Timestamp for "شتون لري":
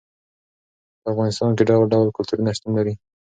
2.57-2.93